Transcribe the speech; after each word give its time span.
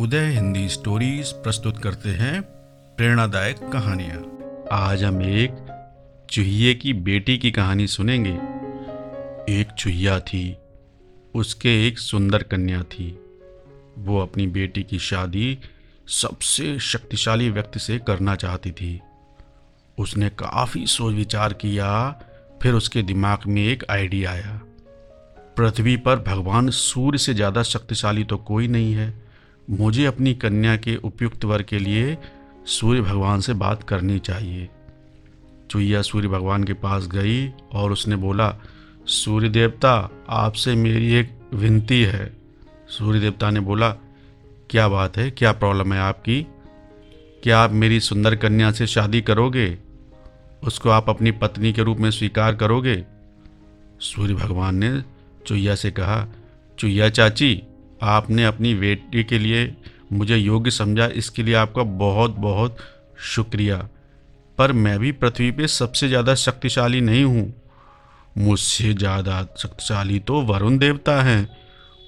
उदय 0.00 0.26
Hindi 0.26 0.68
stories 0.68 1.32
प्रस्तुत 1.32 1.78
करते 1.78 2.08
हैं 2.08 2.40
प्रेरणादायक 2.98 3.58
कहानियाँ। 3.72 4.22
आज 4.72 5.04
हम 5.04 5.20
एक 5.22 5.56
चूहिए 6.30 6.74
की 6.74 6.92
बेटी 7.00 7.36
की 7.38 7.50
कहानी 7.50 7.86
सुनेंगे। 7.86 8.32
एक 9.54 9.72
चूहिया 9.78 10.18
थी, 10.20 10.56
उसके 11.34 11.88
एक 11.88 11.98
सुंदर 11.98 12.42
कन्या 12.42 12.82
थी। 12.82 13.10
वो 13.98 14.22
अपनी 14.22 14.46
बेटी 14.46 14.82
की 14.82 14.98
शादी 14.98 15.58
सबसे 16.06 16.78
शक्तिशाली 16.78 17.50
व्यक्ति 17.50 17.80
से 17.80 17.98
करना 17.98 18.36
चाहती 18.36 18.70
थी। 18.72 19.00
उसने 19.98 20.28
काफ़ी 20.28 20.86
सोच 20.86 21.14
विचार 21.14 21.52
किया, 21.52 22.10
फिर 22.62 22.74
उसके 22.74 23.02
दिमाग 23.02 23.46
में 23.46 23.66
एक 23.66 23.90
आइडिया 23.90 24.30
आया। 24.30 24.60
पृथ्वी 25.56 25.96
पर 25.96 26.24
भगवान 26.26 26.70
सूर्य 26.70 27.18
से 27.18 27.34
ज़्यादा 27.34 27.62
शक्तिशाली 27.68 28.24
तो 28.24 28.36
कोई 28.36 28.68
नहीं 28.68 28.94
है। 28.94 29.29
मुझे 29.70 30.04
अपनी 30.04 30.34
कन्या 30.34 30.76
के 30.76 30.96
उपयुक्त 30.96 31.44
वर 31.44 31.62
के 31.62 31.78
लिए 31.78 32.18
सूर्य 32.66 33.00
भगवान 33.00 33.40
से 33.40 33.52
बात 33.52 33.82
करनी 33.82 34.18
चाहिए। 34.18 34.68
चुईया 35.70 36.02
सूर्य 36.02 36.28
भगवान 36.28 36.64
के 36.64 36.72
पास 36.72 37.06
गई 37.06 37.48
और 37.72 37.92
उसने 37.92 38.16
बोला, 38.16 38.56
सूर्य 39.06 39.48
देवता, 39.48 40.10
आपसे 40.28 40.74
मेरी 40.74 41.12
एक 41.12 41.30
विनती 41.54 42.02
है। 42.02 42.36
सूर्य 42.88 43.20
देवता 43.20 43.50
ने 43.50 43.60
बोला, 43.60 43.90
क्या 44.70 44.88
बात 44.88 45.16
है? 45.16 45.30
क्या 45.30 45.52
प्रॉब्लम 45.52 45.92
है 45.92 46.00
आपकी? 46.00 46.46
क्या 47.42 47.58
आप 47.58 47.72
मेरी 47.72 48.00
सुंदर 48.00 48.36
कन्या 48.36 48.72
से 48.72 48.86
शादी 48.86 49.20
करोगे? 49.20 49.78
उसको 50.64 50.88
आप 50.88 51.08
अपनी 51.08 51.30
पत्नी 51.30 51.72
के 51.72 51.82
रूप 51.82 51.98
में 51.98 52.10
स्वीकार 52.10 52.54
करोगे? 52.54 53.04
सूर्य 54.00 54.34
भगवान 54.34 54.74
ने 54.74 55.02
चुईया 55.46 55.74
से 55.74 55.90
कहा 55.90 56.28
चुईया 56.78 57.08
चाची 57.08 57.62
आपने 58.00 58.44
अपनी 58.44 58.74
बेटी 58.74 59.24
के 59.24 59.38
लिए 59.38 59.74
मुझे 60.12 60.36
योग्य 60.36 60.70
समझा, 60.70 61.06
इसके 61.06 61.42
लिए 61.42 61.54
आपका 61.56 61.82
बहुत 61.82 62.36
बहुत 62.38 62.76
शुक्रिया। 63.26 63.76
पर 64.58 64.72
मैं 64.74 64.98
भी 64.98 65.12
पृथ्वी 65.14 65.50
पे 65.50 65.66
सबसे 65.68 66.08
ज़्यादा 66.08 66.34
शक्तिशाली 66.36 67.00
नहीं 67.00 67.24
हूँ। 67.24 67.52
मुझसे 68.36 68.92
ज़्यादा 68.94 69.42
शक्तिशाली 69.58 70.18
तो 70.20 70.40
वरुण 70.42 70.78
देवता 70.78 71.20
हैं। 71.22 71.48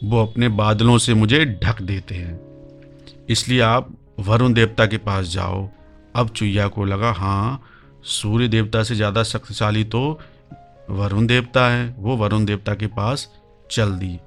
वो 0.02 0.22
अपने 0.22 0.48
बादलों 0.50 0.96
से 0.98 1.14
मुझे 1.14 1.44
ढक 1.64 1.82
देते 1.82 2.14
हैं। 2.14 2.40
इसलिए 3.30 3.60
आप 3.60 3.88
वरुण 4.20 4.52
देवता 4.52 4.86
के 4.86 4.96
पास 4.98 5.26
जाओ। 5.28 5.68
अब 6.14 6.28
चुईया 6.28 6.66
को 6.68 6.84
लगा 6.84 7.12
हाँ 7.12 7.62
सूर्य 8.04 8.48
देवता 8.48 8.82
से 8.82 8.94
ज़्यादा 8.94 9.22
शक्तिशाली 9.24 9.84
तो 9.86 10.20
वरुण 10.90 11.26
देवता 11.26 11.68
है। 11.68 11.94
वो 11.98 12.16
वरुण 12.16 12.44
देवता 12.44 12.74
के 12.74 12.86
पास 12.88 13.28
चल 13.70 13.92
दी 13.92 14.18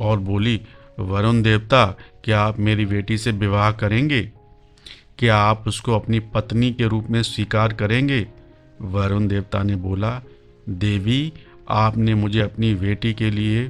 और 0.00 0.18
बोली 0.20 0.60
वरुण 1.00 1.42
देवता, 1.42 1.84
क्या 2.24 2.40
आप 2.40 2.58
मेरी 2.58 2.86
बेटी 2.86 3.18
से 3.18 3.30
विवाह 3.30 3.70
करेंगे? 3.72 4.22
क्या 5.18 5.36
आप 5.36 5.64
उसको 5.66 5.94
अपनी 5.94 6.20
पत्नी 6.20 6.70
के 6.72 6.86
रूप 6.88 7.06
में 7.10 7.22
स्वीकार 7.22 7.72
करेंगे? 7.72 8.26
वरुण 8.82 9.28
देवता 9.28 9.62
ने 9.62 9.76
बोला, 9.76 10.22
देवी, 10.68 11.32
आपने 11.68 12.14
मुझे 12.14 12.40
अपनी 12.40 12.74
बेटी 12.74 13.14
के 13.14 13.30
लिए 13.30 13.68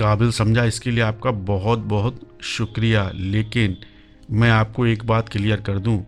काबिल 0.00 0.30
समझा। 0.30 0.64
इसके 0.64 0.90
लिए 0.90 1.04
आपका 1.04 1.30
बहुत 1.30 1.78
बहुत 1.78 2.20
शुक्रिया। 2.42 3.10
लेकिन 3.14 3.76
मैं 4.30 4.50
आपको 4.50 4.86
एक 4.86 5.04
बात 5.04 5.28
क्लियर 5.28 5.60
कर 5.60 5.78
दूँ। 5.78 6.04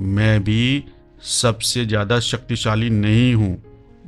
मैं 0.00 0.44
भी 0.44 0.84
सबसे 1.22 1.84
ज़्यादा 1.86 2.20
शक्तिशाली 2.20 2.90
नहीं 2.90 3.34
हूँ। 3.34 3.56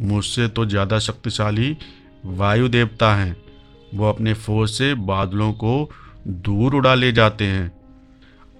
मुझसे 0.00 0.48
तो 0.48 0.66
ज़्यादा 0.66 0.98
शक्तिशाली 0.98 1.76
वायु 2.26 2.68
देवता 2.68 3.14
हैं। 3.14 3.36
वो 3.94 4.08
अपने 4.08 4.34
फौज 4.34 4.70
से 4.70 4.92
बादलों 4.94 5.52
को 5.54 5.90
दूर 6.28 6.74
उड़ा 6.74 6.94
ले 6.94 7.12
जाते 7.12 7.44
हैं। 7.46 7.70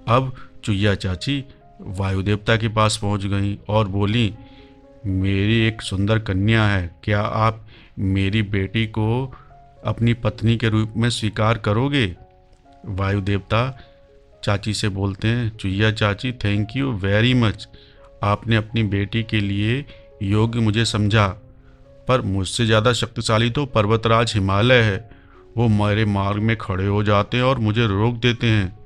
अब 0.09 0.33
चुया 0.65 0.95
चाची 0.95 1.45
वायु 1.81 2.23
देवता 2.23 2.57
के 2.57 2.69
पास 2.69 2.99
पहुँच 3.03 3.25
गई 3.27 3.59
और 3.69 3.89
बोली, 3.89 4.33
मेरी 5.07 5.61
एक 5.67 5.83
सुंदर 5.83 6.19
कन्या 6.19 6.65
है, 6.65 6.91
क्या 7.05 7.21
आप 7.21 7.65
मेरी 7.99 8.43
बेटी 8.45 8.87
को 8.89 9.33
अपनी 9.85 10.15
पत्नी 10.15 10.57
के 10.57 10.69
रूप 10.69 10.95
में 10.97 11.09
स्वीकार 11.11 11.59
करोगे? 11.59 12.07
वायु 12.89 13.21
देवता 13.21 13.63
चाची 14.45 14.75
से 14.75 14.89
बोलते 14.89 15.29
हैं 15.29 15.49
चुया 15.57 15.91
चाची 15.93 16.33
थैंक 16.45 16.77
यू 16.77 16.93
वेरी 16.93 17.33
मच 17.35 17.67
आपने 18.23 18.57
अपनी 18.57 18.83
बेटी 18.85 19.23
के 19.23 19.41
लिए 19.41 19.85
योग्य 20.23 20.61
मुझे 20.61 20.85
समझा, 20.85 21.27
पर 22.09 22.21
मुझसे 22.23 22.67
ज़्यादा 22.67 22.93
शक्तिशाली 22.93 23.51
तो 23.51 23.65
पर्वतराज 23.67 24.33
हिमालय 24.35 24.81
है। 24.83 24.99
वो 25.57 25.69
मेरे 25.69 26.05
मार्ग 26.05 26.43
में 26.43 26.57
खड़े 26.57 26.87
हो 26.87 27.03
जाते 27.03 27.37
हैं 27.37 27.45
और 27.45 27.59
मुझे 27.59 27.87
रोक 27.87 28.15
देते 28.15 28.47
हैं। 28.47 28.79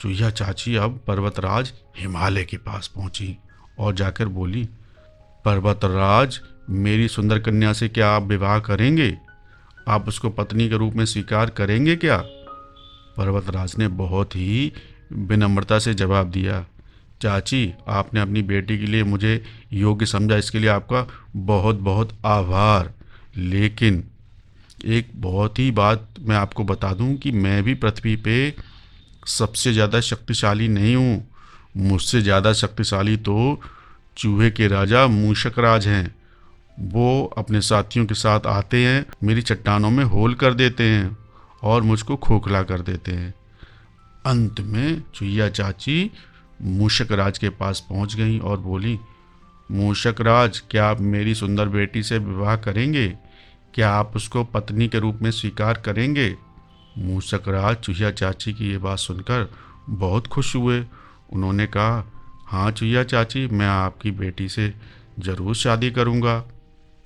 चूहिया 0.00 0.30
चाची 0.30 0.76
अब 0.76 1.00
पर्वतराज 1.06 1.72
हिमालय 1.98 2.44
के 2.44 2.56
पास 2.56 2.86
पहुँची 2.86 3.36
और 3.78 3.94
जाकर 3.94 4.28
बोली, 4.28 4.68
पर्वतराज, 5.44 6.40
मेरी 6.70 7.08
सुंदर 7.08 7.38
कन्या 7.38 7.72
से 7.72 7.88
क्या 7.88 8.10
आप 8.10 8.22
विवाह 8.22 8.58
करेंगे? 8.58 9.18
आप 9.88 10.08
उसको 10.08 10.30
पत्नी 10.30 10.68
के 10.68 10.76
रूप 10.76 10.94
में 10.94 11.04
स्वीकार 11.04 11.50
करेंगे 11.50 11.96
क्या? 11.96 12.16
पर्वतराज 13.16 13.74
ने 13.78 13.88
बहुत 13.88 14.36
ही 14.36 14.72
विनम्रता 15.12 15.78
से 15.78 15.94
जवाब 15.94 16.30
दिया, 16.30 16.66
चाची, 17.22 17.72
आपने 17.88 18.20
अपनी 18.20 18.42
बेटी 18.42 18.78
के 18.78 18.86
लिए 18.86 19.04
मुझे 19.04 19.44
योग्य 19.72 20.06
समझा, 20.06 20.36
इसके 20.36 20.58
लिए 20.58 20.70
आपका 20.70 21.06
बहुत 21.36 21.76
बहुत 21.76 22.18
आभार। 22.24 22.92
लेकिन 23.36 24.04
एक 24.80 25.10
बहुत 25.16 25.58
ही 25.58 25.70
बात 25.70 26.08
मैं 26.20 26.36
आपको 26.36 26.64
बता 26.64 26.92
दूँ 26.94 27.14
कि 27.16 27.32
मैं 27.32 27.62
भी 27.62 27.74
पृथ्वी 27.74 28.14
पे 28.18 28.54
सबसे 29.28 29.72
ज़्यादा 29.72 30.00
शक्तिशाली 30.00 30.68
नहीं 30.68 30.94
हूँ। 30.96 31.26
मुझसे 31.78 32.20
ज़्यादा 32.22 32.52
शक्तिशाली 32.52 33.16
तो 33.18 33.60
चूहे 34.16 34.50
के 34.50 34.68
राजा 34.68 35.06
मूषक 35.06 35.58
राज 35.58 35.86
हैं। 35.88 36.14
वो 36.84 37.24
अपने 37.38 37.60
साथियों 37.60 38.06
के 38.06 38.14
साथ 38.14 38.46
आते 38.46 38.84
हैं, 38.84 39.06
मेरी 39.24 39.42
चट्टानों 39.42 39.90
में 39.90 40.04
होल 40.04 40.34
कर 40.34 40.54
देते 40.54 40.84
हैं 40.84 41.16
और 41.62 41.82
मुझको 41.82 42.16
खोखला 42.16 42.62
कर 42.62 42.80
देते 42.80 43.12
हैं। 43.12 43.34
अंत 44.26 44.60
में 44.62 45.02
चुईया 45.14 45.48
चाची 45.48 46.10
मूषक 46.62 47.12
राज 47.12 47.38
के 47.38 47.48
पास 47.50 47.86
पहुँच 47.90 48.14
गई 48.14 48.38
और 48.38 48.58
बोली 48.60 48.98
मूषक 49.70 50.20
राज 50.20 50.62
क्या 50.70 50.86
आप 50.86 51.00
मेरी 51.00 51.34
सुंदर 51.34 51.68
बेटी 51.68 52.02
से 52.02 52.18
विवाह 52.18 52.56
करेंगे? 52.56 53.06
क्या 53.74 53.90
आप 53.90 54.12
उसको 54.16 54.44
पत्नी 54.44 54.88
के 54.88 54.98
रूप 54.98 55.18
में 55.22 55.30
स्वीकार 55.30 55.78
करेंगे? 55.78 56.34
मूसक 56.98 57.48
राज 57.48 57.76
चुहिया 57.76 58.10
चाची 58.10 58.52
की 58.52 58.70
ये 58.70 58.78
बात 58.78 58.98
सुनकर 58.98 59.50
बहुत 59.88 60.26
खुश 60.26 60.54
हुए। 60.56 60.84
उन्होंने 61.32 61.66
कहा 61.66 62.04
हाँ 62.46 62.70
चुहिया 62.70 63.02
चाची, 63.04 63.46
मैं 63.46 63.66
आपकी 63.66 64.10
बेटी 64.10 64.48
से 64.48 64.72
ज़रूर 65.18 65.54
शादी 65.54 65.90
करूँगा। 65.90 66.42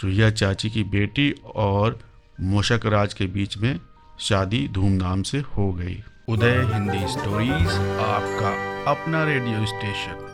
चूहिया 0.01 0.31
चाची 0.31 0.71
की 0.71 0.85
बेटी 0.85 1.31
और 1.55 1.99
मूषक 2.41 2.87
राज 2.87 3.15
के 3.15 3.27
बीच 3.27 3.57
में 3.59 3.79
शादी 4.21 4.69
धूमधाम 4.69 5.23
से 5.23 5.39
हो 5.39 5.73
गई। 5.73 6.03
उदय 6.29 6.61
हिंदी 6.73 7.07
स्टोरीज, 7.09 7.69
आपका 8.01 8.53
अपना 8.91 9.25
रेडियो 9.25 9.67
स्टेशन। 9.67 10.34